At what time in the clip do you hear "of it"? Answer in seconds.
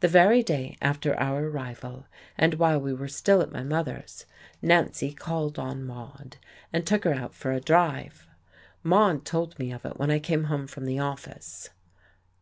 9.72-9.96